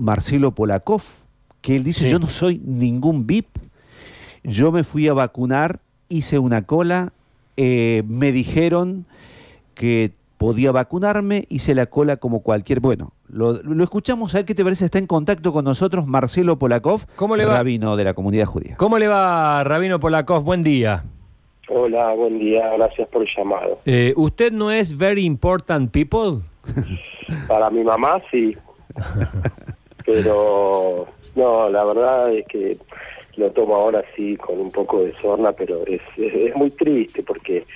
Marcelo 0.00 0.52
Polakov, 0.52 1.02
que 1.60 1.76
él 1.76 1.84
dice, 1.84 2.04
Sí. 2.04 2.10
yo 2.10 2.18
no 2.18 2.26
soy 2.26 2.60
ningún 2.64 3.26
VIP, 3.26 3.46
yo 4.44 4.72
me 4.72 4.84
fui 4.84 5.08
a 5.08 5.12
vacunar, 5.12 5.80
hice 6.08 6.38
una 6.38 6.62
cola, 6.62 7.12
eh, 7.56 8.02
me 8.06 8.32
dijeron 8.32 9.04
que 9.74 10.12
podía 10.38 10.70
vacunarme, 10.70 11.46
hice 11.48 11.74
la 11.74 11.86
cola 11.86 12.16
como 12.18 12.40
cualquier... 12.40 12.78
Bueno, 12.78 13.12
lo, 13.28 13.54
lo 13.62 13.82
escuchamos 13.82 14.34
a 14.34 14.38
él, 14.38 14.44
¿qué 14.44 14.54
te 14.54 14.62
parece? 14.62 14.84
Está 14.84 14.98
en 14.98 15.08
contacto 15.08 15.52
con 15.52 15.64
nosotros 15.64 16.06
Marcelo 16.06 16.58
Polakov, 16.58 17.06
¿Cómo 17.16 17.36
le 17.36 17.44
va? 17.44 17.54
rabino 17.54 17.96
de 17.96 18.04
la 18.04 18.14
comunidad 18.14 18.46
judía. 18.46 18.76
¿Cómo 18.76 18.98
le 18.98 19.08
va, 19.08 19.64
Rabino 19.64 19.98
Polakov? 19.98 20.44
Buen 20.44 20.62
día. 20.62 21.04
Hola, 21.68 22.14
buen 22.14 22.38
día, 22.38 22.70
gracias 22.78 23.08
por 23.08 23.22
el 23.22 23.28
llamado. 23.36 23.80
Eh, 23.84 24.14
¿Usted 24.16 24.52
no 24.52 24.70
es 24.70 24.96
very 24.96 25.24
important 25.24 25.90
people? 25.90 26.42
Para 27.48 27.68
mi 27.70 27.82
mamá 27.82 28.20
sí, 28.30 28.56
pero 30.08 31.06
no, 31.36 31.68
la 31.68 31.84
verdad 31.84 32.32
es 32.32 32.46
que 32.46 32.78
lo 33.36 33.50
tomo 33.50 33.76
ahora 33.76 34.02
sí 34.16 34.38
con 34.38 34.58
un 34.58 34.70
poco 34.70 35.02
de 35.02 35.12
sorna, 35.20 35.52
pero 35.52 35.84
es, 35.86 36.00
es, 36.16 36.56
muy 36.56 36.70
triste 36.70 37.22
porque 37.22 37.66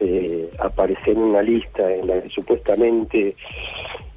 eh, 0.00 0.50
aparece 0.58 1.12
en 1.12 1.18
una 1.18 1.42
lista 1.42 1.88
en 1.94 2.08
la 2.08 2.20
que 2.22 2.28
supuestamente 2.28 3.36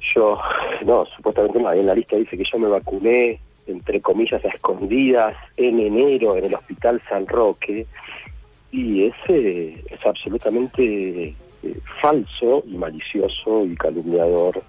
yo, 0.00 0.36
no, 0.84 1.06
supuestamente 1.06 1.60
no, 1.60 1.72
en 1.72 1.86
la 1.86 1.94
lista 1.94 2.16
dice 2.16 2.36
que 2.36 2.42
yo 2.42 2.58
me 2.58 2.66
vacuné, 2.66 3.38
entre 3.68 4.00
comillas, 4.00 4.44
a 4.44 4.48
escondidas 4.48 5.36
en 5.56 5.78
enero 5.78 6.36
en 6.36 6.46
el 6.46 6.54
Hospital 6.54 7.00
San 7.08 7.24
Roque, 7.28 7.86
y 8.72 9.04
ese 9.04 9.80
es 9.88 10.04
absolutamente 10.04 11.36
eh, 11.62 11.78
falso 12.02 12.64
y 12.66 12.76
malicioso 12.76 13.64
y 13.64 13.76
calumniador 13.76 14.60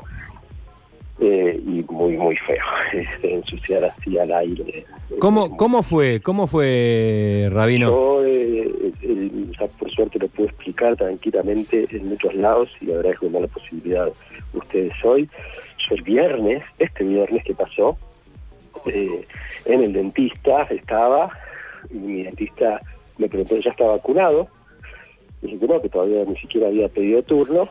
eh, 1.26 1.60
y 1.66 1.84
muy 1.92 2.18
muy 2.18 2.36
feo. 2.38 2.64
Este, 2.94 3.34
ensuciar 3.34 3.84
así 3.84 4.18
al 4.18 4.32
aire. 4.32 4.86
¿Cómo, 5.20 5.58
cómo 5.58 5.84
fue? 5.84 6.22
¿Cómo 6.22 6.48
fue, 6.48 7.50
Rabino? 7.52 7.90
yo 7.90 8.26
eh, 8.26 8.92
eh, 9.02 9.32
ya 9.60 9.68
por 9.68 9.92
suerte 9.92 10.20
lo 10.20 10.28
puedo 10.30 10.50
explicar 10.50 10.96
tranquilamente 10.96 11.88
en 11.92 12.10
muchos 12.10 12.34
lados 12.36 12.70
y 12.80 12.92
agradezco 12.92 13.26
que 13.26 13.34
me 13.34 13.40
da 13.40 13.48
la 13.48 13.48
posibilidad 13.48 14.08
ustedes 14.54 14.94
hoy. 15.04 15.30
Yo 15.78 15.96
el 15.96 16.02
viernes 16.04 16.64
este 16.80 17.04
viernes 17.04 17.44
que 17.44 17.54
pasó 17.54 17.98
eh, 18.86 19.26
en 19.66 19.84
el 19.84 19.94
dentista 19.94 20.64
estaba 20.70 21.32
y 21.90 21.96
mi 21.96 22.24
dentista 22.24 22.82
me 23.18 23.28
preguntó 23.28 23.58
ya 23.58 23.72
está 23.72 23.86
vacunado 23.86 24.48
y 25.42 25.48
dije 25.48 25.60
que 25.60 25.68
no 25.68 25.82
que 25.82 25.90
todavía 25.90 26.24
ni 26.26 26.38
siquiera 26.38 26.68
había 26.68 26.88
pedido 26.88 27.24
turno 27.24 27.70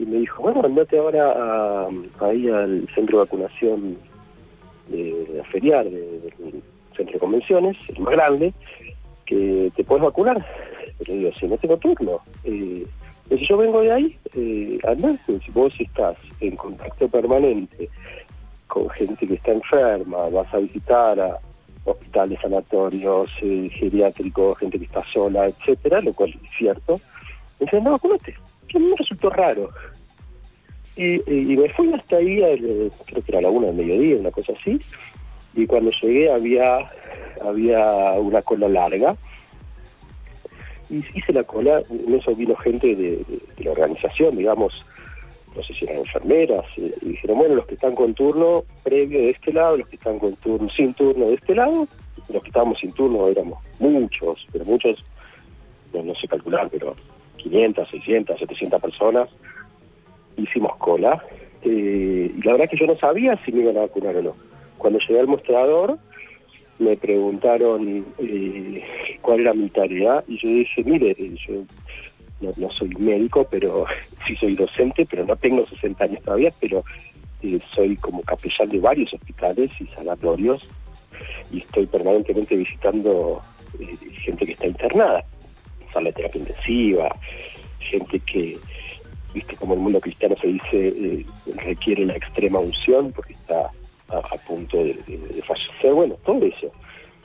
y 0.00 0.06
me 0.06 0.18
dijo 0.18 0.42
bueno 0.42 0.62
andate 0.64 0.98
ahora 0.98 1.32
a- 1.32 1.88
ahí 2.20 2.48
al 2.48 2.88
centro 2.94 3.18
de 3.18 3.24
vacunación 3.24 3.98
de, 4.88 5.26
de 5.26 5.44
feriar 5.44 5.84
de- 5.84 6.20
del 6.20 6.62
centro 6.96 7.14
de 7.14 7.18
convenciones 7.18 7.76
el 7.88 8.00
más 8.02 8.12
grande 8.14 8.52
que 9.26 9.70
te 9.76 9.84
puedes 9.84 10.04
vacunar 10.04 10.44
pero 10.98 11.12
digo 11.12 11.30
si 11.38 11.46
no 11.46 11.56
tengo 11.58 11.76
turno 11.76 12.20
eh, 12.44 12.86
si 13.28 13.46
yo 13.46 13.56
vengo 13.56 13.80
de 13.82 13.92
ahí 13.92 14.18
eh, 14.34 14.78
si 15.44 15.50
vos 15.52 15.72
estás 15.78 16.16
en 16.40 16.56
contacto 16.56 17.08
permanente 17.08 17.88
con 18.66 18.88
gente 18.90 19.26
que 19.26 19.34
está 19.34 19.52
enferma, 19.52 20.28
vas 20.28 20.52
a 20.52 20.58
visitar 20.58 21.18
a 21.18 21.38
hospitales, 21.84 22.38
sanatorios, 22.42 23.30
eh, 23.40 23.70
geriátricos, 23.72 24.58
gente 24.58 24.78
que 24.78 24.84
está 24.84 25.02
sola, 25.10 25.46
etcétera, 25.46 26.02
lo 26.02 26.12
cual 26.12 26.30
es 26.30 26.50
cierto. 26.56 27.00
Me 27.58 27.80
no, 27.80 27.92
vacunate. 27.92 28.34
Que 28.68 28.78
me 28.78 28.94
resultó 28.96 29.30
raro. 29.30 29.70
Y, 30.96 31.14
y- 31.32 31.56
me 31.56 31.68
fui 31.70 31.92
hasta 31.92 32.16
ahí, 32.16 32.40
creo 33.06 33.22
que 33.22 33.32
era 33.32 33.40
la 33.40 33.50
una 33.50 33.68
del 33.68 33.76
mediodía, 33.76 34.16
una 34.16 34.32
cosa 34.32 34.52
así, 34.60 34.80
y 35.54 35.66
cuando 35.66 35.92
llegué 36.02 36.30
había, 36.30 36.90
había 37.40 38.12
una 38.14 38.42
cola 38.42 38.68
larga. 38.68 39.16
Y 40.90 40.96
hice 41.14 41.32
la 41.32 41.44
cola, 41.44 41.82
en 41.88 42.14
eso 42.14 42.34
vino 42.34 42.56
gente 42.56 42.96
de, 42.96 43.24
la 43.58 43.70
organización, 43.72 44.36
digamos, 44.36 44.82
no 45.54 45.62
sé 45.62 45.74
si 45.74 45.84
eran 45.84 45.98
enfermeras, 45.98 46.64
eh, 46.78 46.92
y 47.02 47.08
dijeron, 47.10 47.38
bueno, 47.38 47.54
los 47.56 47.66
que 47.66 47.74
están 47.74 47.94
con 47.94 48.14
turno 48.14 48.64
previo 48.82 49.20
de 49.20 49.30
este 49.30 49.52
lado, 49.52 49.76
los 49.76 49.86
que 49.88 49.96
están 49.96 50.18
con 50.18 50.34
turno 50.36 50.68
sin 50.70 50.94
turno 50.94 51.26
de 51.26 51.34
este 51.34 51.54
lado, 51.54 51.86
los 52.28 52.42
que 52.42 52.48
estábamos 52.48 52.78
sin 52.78 52.90
turno 52.92 53.28
éramos 53.28 53.62
muchos, 53.78 54.46
pero 54.50 54.64
muchos, 54.64 55.04
no 55.92 56.14
sé 56.14 56.26
calcular, 56.26 56.68
pero 56.70 56.96
500, 57.38 57.88
600, 57.88 58.38
700 58.38 58.80
personas, 58.80 59.28
hicimos 60.36 60.76
cola, 60.76 61.22
eh, 61.62 62.32
y 62.36 62.42
la 62.42 62.52
verdad 62.52 62.68
que 62.68 62.76
yo 62.76 62.86
no 62.86 62.96
sabía 62.96 63.38
si 63.44 63.52
me 63.52 63.62
iban 63.62 63.76
a 63.78 63.80
vacunar 63.80 64.16
o 64.16 64.22
no. 64.22 64.36
Cuando 64.76 64.98
llegué 65.00 65.20
al 65.20 65.26
mostrador, 65.26 65.98
me 66.78 66.96
preguntaron 66.96 68.06
eh, 68.18 68.84
cuál 69.20 69.40
era 69.40 69.54
mi 69.54 69.68
tarea, 69.70 70.22
y 70.28 70.38
yo 70.38 70.48
dije, 70.48 70.84
mire, 70.84 71.16
yo 71.46 71.64
no, 72.40 72.70
soy 72.70 72.90
médico, 72.98 73.46
pero 73.50 73.86
sí 74.26 74.36
soy 74.36 74.54
docente, 74.54 75.06
pero 75.08 75.24
no 75.24 75.36
tengo 75.36 75.66
60 75.66 76.04
años 76.04 76.22
todavía, 76.22 76.52
pero 76.60 76.84
eh, 77.42 77.58
soy 77.74 77.96
como 77.96 78.22
capellán 78.22 78.68
de 78.68 78.80
varios 78.80 79.12
hospitales 79.14 79.70
y 79.80 79.86
sanatorios 79.86 80.68
y 81.50 81.58
estoy 81.58 81.86
permanentemente 81.86 82.54
visitando 82.56 83.40
gente 84.22 84.46
que 84.46 84.52
está 84.52 84.66
internada, 84.66 85.24
sala 85.92 86.08
de 86.08 86.14
terapia 86.14 86.40
intensiva, 86.40 87.16
gente 87.80 88.20
que, 88.20 88.58
viste, 89.34 89.56
como 89.56 89.74
el 89.74 89.80
mundo 89.80 90.00
cristiano 90.00 90.36
se 90.40 90.48
dice, 90.48 90.88
eh, 90.88 91.26
requiere 91.56 92.06
la 92.06 92.16
extrema 92.16 92.58
unción 92.58 93.12
porque 93.12 93.34
está 93.34 93.70
a, 94.08 94.36
punto 94.46 94.78
de, 94.78 94.94
fallecer, 95.46 95.92
bueno, 95.92 96.16
todo 96.24 96.44
eso. 96.44 96.70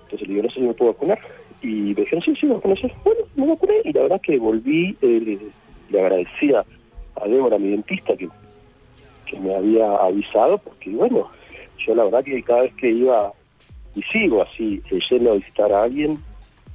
Entonces 0.04 0.28
le 0.28 0.34
digo, 0.36 0.44
no 0.44 0.50
sé 0.50 0.60
si 0.60 0.66
me 0.66 0.74
puedo 0.74 0.94
vacunar. 0.94 1.20
Y 1.62 1.68
me 1.68 2.02
dijeron, 2.02 2.22
sí, 2.22 2.36
sí, 2.36 2.46
vacúnese. 2.48 2.92
Bueno, 3.06 3.22
me 3.36 3.48
vacuné 3.48 3.76
y 3.86 3.94
la 3.94 4.02
verdad 4.02 4.22
que 4.22 4.38
volví, 4.38 4.98
eh, 5.02 5.40
le 5.90 6.02
agradecía 6.02 6.66
a 7.16 7.28
Débora, 7.28 7.58
mi 7.58 7.70
dentista, 7.70 8.16
que, 8.18 8.28
que 9.26 9.40
me 9.40 9.56
había 9.56 9.96
avisado, 9.96 10.58
porque 10.58 10.90
bueno, 10.90 11.30
yo 11.78 11.96
la 11.96 12.04
verdad 12.06 12.24
que 12.24 12.44
cada 12.44 12.64
vez 12.64 12.74
que 12.76 12.90
iba, 12.90 13.32
y 13.96 14.02
sigo 14.04 14.42
así, 14.42 14.82
eh, 14.92 15.00
yendo 15.10 15.32
a 15.32 15.36
visitar 15.36 15.72
a 15.72 15.84
alguien, 15.84 16.20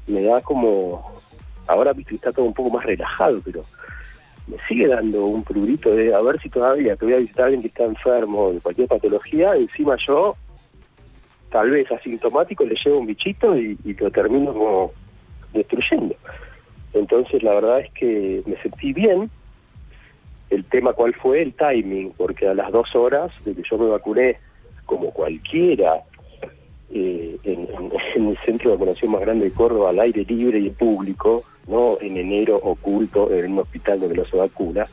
me 0.07 0.23
da 0.23 0.41
como, 0.41 1.05
ahora 1.69 1.93
viste 1.93 2.17
está 2.17 2.33
todo 2.33 2.47
un 2.47 2.55
poco 2.55 2.71
más 2.71 2.85
relajado, 2.85 3.41
pero 3.45 3.65
me 4.47 4.57
sigue 4.67 4.89
dando 4.89 5.27
un 5.27 5.45
prurito 5.45 5.95
de 5.95 6.15
a 6.15 6.21
ver 6.21 6.41
si 6.41 6.49
todavía 6.49 6.97
te 6.97 7.05
voy 7.05 7.15
a 7.15 7.19
visitar 7.19 7.43
a 7.43 7.47
alguien 7.47 7.63
que 7.63 7.69
está 7.69 7.85
enfermo 7.85 8.53
de 8.53 8.61
cualquier 8.61 8.89
patología, 8.89 9.55
encima 9.55 9.97
yo 9.97 10.37
tal 11.51 11.71
vez 11.71 11.91
asintomático 11.93 12.65
le 12.65 12.75
llevo 12.75 12.99
un 12.99 13.07
bichito 13.07 13.57
y, 13.57 13.79
y 13.85 13.95
lo 13.95 14.11
termino 14.11 14.53
como 14.53 14.93
destruyendo. 15.53 16.15
Entonces 16.93 17.43
la 17.43 17.55
verdad 17.55 17.81
es 17.81 17.91
que 17.93 18.43
me 18.47 18.57
sentí 18.63 18.93
bien. 18.93 19.31
El 20.51 20.65
tema 20.65 20.95
cuál 20.95 21.15
fue 21.15 21.43
el 21.43 21.53
timing, 21.53 22.13
porque 22.17 22.49
a 22.49 22.55
las 22.55 22.73
dos 22.73 22.95
horas 22.95 23.31
de 23.45 23.55
que 23.55 23.63
yo 23.63 23.77
me 23.77 23.87
vacuné, 23.87 24.39
como 24.87 25.11
cualquiera, 25.11 26.03
eh, 26.91 27.39
en, 27.45 28.29
el 28.29 28.39
centro 28.39 28.71
de 28.71 28.77
vacunación 28.77 29.13
más 29.13 29.21
grande 29.21 29.47
de 29.47 29.53
Córdoba, 29.53 29.91
al 29.91 30.01
aire 30.01 30.25
libre 30.25 30.59
y 30.59 30.71
público, 30.71 31.45
no 31.67 31.99
en 32.01 32.17
enero 32.17 32.57
oculto 32.57 33.31
en 33.33 33.53
un 33.53 33.59
hospital 33.61 34.01
donde 34.01 34.17
no 34.17 34.25
se 34.25 34.37
vacuna, 34.37 34.87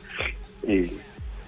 eh, 0.66 0.92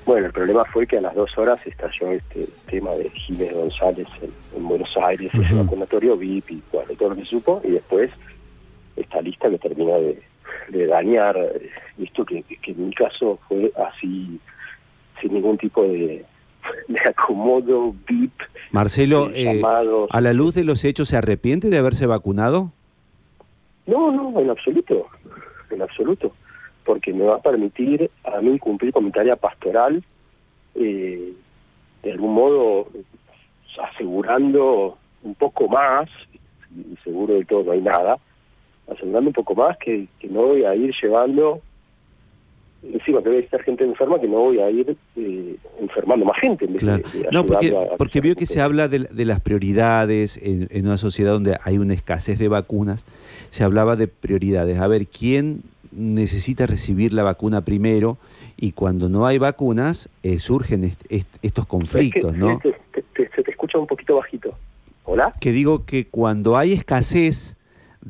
bueno, 0.06 0.26
el 0.26 0.32
problema 0.32 0.64
fue 0.64 0.86
que 0.86 0.97
a 0.97 1.03
las 1.03 1.14
dos 1.14 1.36
horas 1.36 1.60
estalló 1.66 2.12
este 2.12 2.47
tema 2.66 2.92
de 2.92 3.10
Jiménez 3.10 3.53
González 3.54 4.09
en, 4.22 4.31
en 4.56 4.66
Buenos 4.66 4.97
Aires, 4.97 5.31
ese 5.34 5.53
Ujú. 5.53 5.64
vacunatorio 5.64 6.16
VIP 6.16 6.50
y 6.53 6.62
bueno, 6.72 6.94
todo 6.98 7.10
lo 7.10 7.16
que 7.16 7.26
supo, 7.26 7.60
y 7.62 7.72
después 7.72 8.10
esta 8.97 9.20
lista 9.20 9.50
que 9.50 9.59
termina 9.59 9.97
de, 9.97 10.19
de 10.70 10.86
dañar 10.86 11.36
eh, 11.36 11.70
esto 11.98 12.25
que, 12.25 12.42
que 12.42 12.70
en 12.70 12.86
mi 12.86 12.94
caso 12.94 13.38
fue 13.48 13.70
así, 13.76 14.41
sin 15.20 15.34
ningún 15.34 15.59
tipo 15.59 15.82
de, 15.82 16.25
de 16.88 17.00
acomodo 17.08 17.94
VIP, 18.06 18.32
Marcelo, 18.70 19.30
eh, 19.34 19.56
llamados. 19.56 20.09
a 20.12 20.20
la 20.20 20.32
luz 20.32 20.54
de 20.54 20.65
los 20.65 20.84
hechos, 20.84 21.09
¿se 21.09 21.16
arrepiente 21.16 21.68
de 21.68 21.78
haberse 21.78 22.06
vacunado? 22.06 22.72
No, 23.86 24.12
no, 24.12 24.38
en 24.38 24.50
absoluto, 24.50 25.06
en 25.70 25.82
absoluto, 25.82 26.32
porque 26.84 27.12
me 27.12 27.24
va 27.24 27.36
a 27.36 27.42
permitir 27.42 28.10
a 28.24 28.41
mí 28.41 28.59
cumplir 28.59 28.92
con 28.92 29.04
mi 29.04 29.10
tarea 29.10 29.36
pastoral, 29.36 30.03
eh, 30.74 31.32
de 32.03 32.12
algún 32.12 32.34
modo 32.34 32.88
asegurando 33.82 34.98
un 35.22 35.34
poco 35.34 35.68
más, 35.68 36.09
y 36.76 36.97
seguro 37.03 37.34
de 37.34 37.44
todo 37.44 37.64
no 37.64 37.72
hay 37.72 37.80
nada, 37.80 38.18
asegurando 38.91 39.28
un 39.30 39.34
poco 39.34 39.54
más 39.54 39.76
que, 39.78 40.06
que 40.18 40.28
no 40.28 40.42
voy 40.42 40.64
a 40.64 40.74
ir 40.74 40.94
llevando, 41.00 41.62
encima 42.92 43.22
que 43.22 43.28
voy 43.28 43.38
a 43.38 43.40
estar 43.40 43.62
gente 43.62 43.84
enferma, 43.84 44.20
que 44.20 44.26
no 44.28 44.38
voy 44.38 44.60
a 44.60 44.70
ir 44.70 44.96
eh, 45.16 45.56
enfermando 45.80 46.24
más 46.24 46.38
gente. 46.38 46.64
en 46.64 46.72
vez 46.74 46.82
Claro. 46.82 47.02
de- 47.12 47.18
de 47.20 47.28
No, 47.32 47.44
porque, 47.46 47.66
ayudarla 47.66 47.90
a- 47.90 47.94
a 47.94 47.96
porque 47.98 48.20
veo 48.20 48.34
que 48.34 48.46
se 48.46 48.60
habla 48.60 48.88
de, 48.88 49.00
de 49.10 49.24
las 49.24 49.40
prioridades 49.40 50.38
en, 50.42 50.68
en 50.70 50.86
una 50.86 50.96
sociedad 50.96 51.32
donde 51.32 51.58
hay 51.64 51.78
una 51.78 51.94
escasez 51.94 52.38
de 52.38 52.48
vacunas. 52.48 53.04
Se 53.50 53.64
hablaba 53.64 53.96
de 53.96 54.08
prioridades. 54.08 54.78
A 54.78 54.86
ver, 54.86 55.06
¿quién 55.06 55.62
necesita 55.92 56.66
recibir 56.66 57.12
la 57.12 57.22
vacuna 57.22 57.62
primero 57.62 58.18
y 58.56 58.72
cuando 58.72 59.08
no 59.08 59.26
hay 59.26 59.38
vacunas 59.38 60.08
eh, 60.22 60.38
surgen 60.38 60.84
est- 60.84 61.04
est- 61.10 61.28
estos 61.42 61.66
conflictos, 61.66 62.32
Es 62.32 62.32
que 62.32 62.38
¿no? 62.38 62.58
te- 62.58 62.74
te- 62.92 63.02
te- 63.14 63.30
se 63.34 63.42
te 63.42 63.50
escucha 63.50 63.78
un 63.78 63.86
poquito 63.86 64.16
bajito. 64.16 64.54
¿Hola? 65.04 65.32
Que 65.40 65.52
digo 65.52 65.86
que 65.86 66.06
cuando 66.06 66.56
hay 66.58 66.72
escasez 66.74 67.56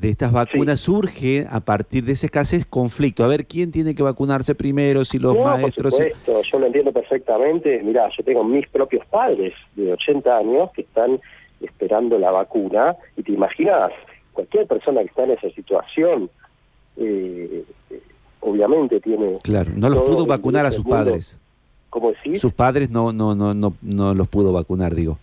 de 0.00 0.10
estas 0.10 0.32
vacunas 0.32 0.80
surge 0.80 1.46
a 1.50 1.60
partir 1.60 2.04
de 2.04 2.12
esa 2.12 2.26
escasez 2.26 2.64
conflicto. 2.64 3.24
A 3.24 3.26
ver 3.28 3.46
quién 3.46 3.72
tiene 3.72 3.94
que 3.94 4.02
vacunarse 4.02 4.54
primero, 4.54 5.04
si 5.04 5.18
los 5.18 5.36
no, 5.36 5.44
maestros. 5.44 5.94
por 5.94 6.04
supuesto, 6.04 6.42
yo 6.42 6.58
lo 6.58 6.66
entiendo 6.66 6.92
perfectamente. 6.92 7.82
Mirá, 7.82 8.08
yo 8.16 8.22
tengo 8.22 8.44
mis 8.44 8.66
propios 8.68 9.04
padres 9.06 9.54
de 9.74 9.92
80 9.92 10.36
años 10.38 10.70
que 10.72 10.82
están 10.82 11.20
esperando 11.60 12.18
la 12.18 12.30
vacuna 12.30 12.94
y 13.16 13.22
te 13.22 13.32
imaginas, 13.32 13.90
cualquier 14.32 14.66
persona 14.66 15.00
que 15.00 15.06
está 15.06 15.24
en 15.24 15.32
esa 15.32 15.50
situación, 15.50 16.30
eh, 16.96 17.64
obviamente 18.40 19.00
tiene, 19.00 19.38
Claro, 19.42 19.72
no 19.74 19.88
los 19.88 20.02
pudo 20.02 20.26
vacunar 20.26 20.66
a 20.66 20.70
sus 20.72 20.84
mundo. 20.84 20.96
padres. 21.04 21.36
¿cómo 21.90 22.10
decir? 22.12 22.38
Sus 22.38 22.52
padres 22.52 22.90
no, 22.90 23.12
no, 23.12 23.34
no, 23.34 23.54
no, 23.54 23.74
no 23.82 24.14
los 24.14 24.28
pudo 24.28 24.52
vacunar, 24.52 24.94
digo, 24.94 25.18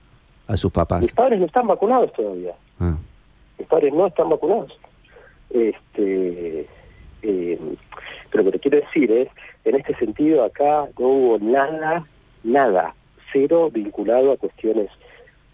a 0.47 0.57
sus 0.57 0.71
papás. 0.71 1.03
Mis 1.03 1.13
padres 1.13 1.39
no 1.39 1.45
están 1.45 1.67
vacunados 1.67 2.11
todavía. 2.11 2.53
Ah, 2.79 2.97
mis 3.57 3.67
padres 3.67 3.93
no 3.93 4.07
están 4.07 4.29
vacunados. 4.29 4.77
Este, 5.49 6.67
eh, 7.21 7.59
pero 8.29 8.43
lo 8.43 8.51
que 8.51 8.57
te 8.57 8.69
quiero 8.69 8.85
decir 8.85 9.11
es, 9.11 9.29
en 9.63 9.75
este 9.75 9.95
sentido 9.95 10.43
acá 10.43 10.87
no 10.99 11.07
hubo 11.07 11.39
nada, 11.39 12.03
nada, 12.43 12.93
cero 13.31 13.69
vinculado 13.71 14.31
a 14.31 14.37
cuestiones 14.37 14.89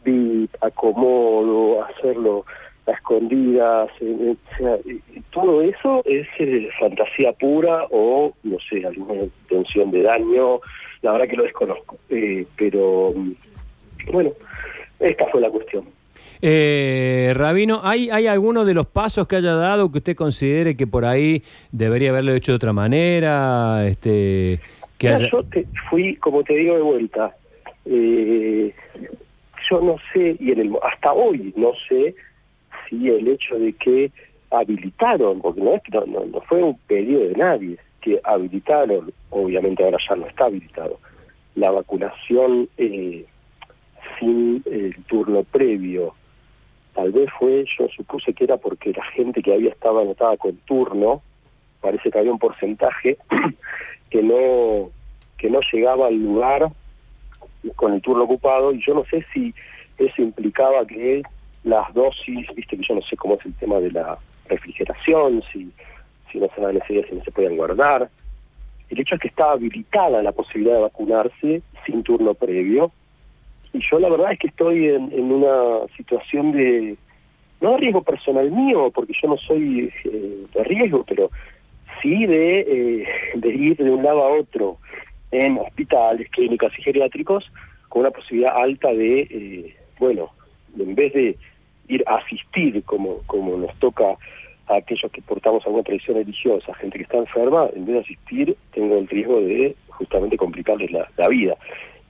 VIP, 0.04 0.52
acomodo, 0.62 1.84
hacerlo 1.84 2.46
a 2.88 2.92
escondidas, 2.92 3.90
eh, 4.02 4.18
eh, 4.20 4.36
o 4.36 4.58
sea, 4.58 4.78
todo 5.32 5.62
eso 5.62 6.02
es 6.06 6.28
fantasía 6.80 7.32
pura 7.34 7.86
o, 7.92 8.34
no 8.44 8.58
sé, 8.60 8.86
alguna 8.86 9.24
intención 9.24 9.92
de 9.92 10.02
daño, 10.02 10.60
la 11.04 11.12
verdad 11.14 11.28
que 11.28 11.38
lo 11.38 11.44
desconozco, 11.44 11.98
pero 12.58 13.14
mm, 13.16 13.32
bueno, 14.12 14.32
esta 15.00 15.28
fue 15.28 15.42
la 15.42 15.50
cuestión. 15.50 16.01
Eh, 16.42 17.34
Rabino, 17.36 17.82
¿hay, 17.84 18.10
¿hay 18.10 18.26
alguno 18.26 18.66
de 18.66 18.74
los 18.74 18.88
pasos 18.88 19.28
que 19.28 19.36
haya 19.36 19.54
dado 19.54 19.92
que 19.92 20.00
usted 20.00 20.16
considere 20.16 20.76
que 20.76 20.88
por 20.88 21.06
ahí 21.06 21.44
debería 21.72 22.10
haberlo 22.10 22.34
hecho 22.34 22.52
de 22.52 22.56
otra 22.56 22.74
manera? 22.74 23.88
Este, 23.88 24.60
que 24.98 25.10
haya... 25.10 25.30
Yo 25.30 25.44
te 25.44 25.68
fui, 25.90 26.16
como 26.16 26.44
te 26.44 26.56
digo 26.56 26.76
de 26.76 26.82
vuelta, 26.82 27.36
eh, 27.86 28.74
yo 29.70 29.82
no 29.82 29.98
sé, 30.12 30.36
y 30.40 30.52
en 30.52 30.60
el, 30.60 30.74
hasta 30.82 31.14
hoy 31.14 31.54
no 31.56 31.74
sé 31.88 32.16
si 32.90 33.10
el 33.10 33.28
hecho 33.28 33.60
de 33.60 33.74
que 33.74 34.12
habilitaron, 34.50 35.42
porque 35.42 35.62
no, 35.62 35.76
es, 35.76 35.82
no, 36.08 36.26
no 36.26 36.42
fue 36.42 36.64
un 36.64 36.78
pedido 36.88 37.22
de 37.22 37.36
nadie, 37.36 37.78
que 38.02 38.20
habilitaron, 38.24 39.14
obviamente 39.30 39.84
ahora 39.84 40.00
ya 40.10 40.16
no 40.16 40.28
está 40.28 40.46
habilitado, 40.46 41.00
la 41.54 41.70
vacunación 41.70 42.68
eh, 42.78 43.26
sin 44.20 44.64
el 44.66 44.96
turno 45.06 45.44
previo. 45.44 46.16
Tal 46.94 47.12
vez 47.12 47.30
fue, 47.40 47.66
yo 47.78 47.88
supuse 47.90 48.34
que 48.34 48.44
era 48.44 48.58
porque 48.58 48.92
la 48.92 49.04
gente 49.06 49.42
que 49.42 49.54
había 49.54 49.70
estado 49.70 50.02
anotada 50.02 50.36
con 50.38 50.58
turno, 50.58 51.22
parece 51.80 52.12
que 52.12 52.20
había 52.20 52.32
un 52.32 52.40
porcentaje 52.40 53.18
que 54.10 54.22
no 54.22 54.92
que 55.38 55.50
no 55.50 55.60
llegaba 55.74 56.08
al 56.08 56.16
lugar 56.16 56.72
con 57.76 57.94
el 57.94 58.02
turno 58.02 58.24
ocupado 58.24 58.74
y 58.74 58.80
yo 58.80 58.94
no 58.94 59.04
sé 59.06 59.26
si 59.34 59.54
eso 59.98 60.22
implicaba 60.22 60.86
que 60.86 61.24
las 61.64 61.92
dosis, 61.94 62.48
viste 62.56 62.78
que 62.78 62.84
yo 62.84 62.96
no 62.96 63.02
sé 63.02 63.16
cómo 63.18 63.36
es 63.36 63.46
el 63.46 63.54
tema 63.56 63.80
de 63.80 63.92
la 63.92 64.20
refrigeración, 64.48 65.44
si, 65.52 65.72
si 66.32 66.40
no 66.40 66.48
se 66.54 66.62
dan 66.62 66.76
necesidad, 66.76 67.08
si 67.10 67.16
no 67.16 67.24
se 67.24 67.32
podían 67.32 67.58
guardar. 67.58 68.10
El 68.90 69.00
hecho 69.00 69.16
es 69.16 69.22
que 69.22 69.30
estaba 69.30 69.54
habilitada 69.54 70.22
la 70.22 70.32
posibilidad 70.32 70.76
de 70.76 70.82
vacunarse 70.82 71.62
sin 71.86 72.04
turno 72.04 72.34
previo 72.34 72.92
y 73.74 73.80
yo 73.80 74.00
la 74.00 74.10
verdad 74.10 74.34
es 74.34 74.40
que 74.40 74.48
estoy 74.48 74.88
en, 74.88 75.12
en 75.12 75.32
una 75.32 75.88
situación 75.96 76.52
de, 76.52 76.98
no 77.62 77.72
de 77.72 77.78
riesgo 77.78 78.02
personal 78.02 78.52
mío, 78.52 78.92
porque 78.94 79.14
yo 79.14 79.30
no 79.30 79.38
soy 79.38 79.92
eh, 80.04 80.46
de 80.54 80.64
riesgo, 80.64 81.06
pero 81.08 81.30
sí 82.02 82.26
de, 82.26 82.60
eh, 82.60 83.08
de 83.36 83.50
ir 83.50 83.78
de 83.78 83.90
un 83.90 84.04
lado 84.04 84.24
a 84.24 84.40
otro 84.40 84.78
en 85.32 85.58
hospitales, 85.58 86.30
clínicas 86.30 86.78
y 86.78 86.82
geriátricos 86.82 87.50
con 87.88 88.02
una 88.02 88.12
posibilidad 88.12 88.56
alta 88.56 88.94
de, 88.94 89.22
eh, 89.22 89.76
bueno, 90.00 90.32
en 90.78 90.96
vez 90.96 91.14
de 91.14 91.38
ir 91.88 92.04
a 92.08 92.16
asistir 92.16 92.84
como, 92.84 93.18
como 93.28 93.58
nos 93.58 93.74
toca 93.80 94.16
a 94.68 94.76
aquellos 94.76 95.12
que 95.12 95.22
portamos 95.22 95.66
alguna 95.66 95.84
tradición 95.84 96.18
religiosa, 96.18 96.74
gente 96.76 96.98
que 96.98 97.04
está 97.04 97.18
enferma, 97.18 97.70
en 97.76 97.86
vez 97.86 97.96
de 97.96 98.02
asistir 98.02 98.58
tengo 98.74 98.98
el 98.98 99.08
riesgo 99.08 99.42
de 99.42 99.76
justamente 99.90 100.38
complicarles 100.38 100.92
la, 100.92 101.10
la 101.18 101.28
vida. 101.28 101.58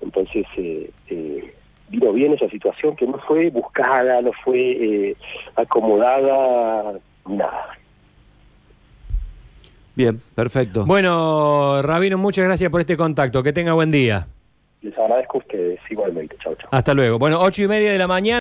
Entonces, 0.02 0.46
eh, 0.58 0.90
eh, 1.08 1.54
vino 1.90 2.12
bien 2.14 2.34
esa 2.34 2.50
situación 2.50 2.96
que 2.96 3.06
no 3.06 3.18
fue 3.20 3.50
buscada, 3.50 4.22
no 4.22 4.32
fue 4.44 4.60
eh, 4.60 5.16
acomodada, 5.56 7.00
nada. 7.28 7.78
bien, 9.96 10.20
perfecto. 10.36 10.86
Bueno, 10.86 11.82
Rabino, 11.82 12.18
muchas 12.18 12.46
gracias 12.46 12.72
por 12.72 12.82
este 12.82 12.98
contacto. 12.98 13.44
Que 13.44 13.54
tenga 13.54 13.74
buen 13.74 13.92
día. 13.92 14.28
Les 14.82 14.98
agradezco 14.98 15.38
a 15.38 15.42
ustedes 15.42 15.80
igualmente. 15.90 16.36
Chao, 16.40 16.56
chao. 16.56 16.70
Hasta 16.72 16.94
luego. 16.94 17.20
Bueno, 17.20 17.40
ocho 17.40 17.62
y 17.62 17.68
media 17.68 17.92
de 17.92 18.00
la 18.00 18.08
mañana. 18.08 18.40